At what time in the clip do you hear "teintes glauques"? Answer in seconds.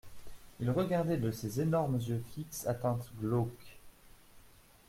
2.73-3.77